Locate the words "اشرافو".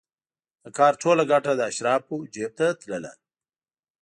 1.71-2.15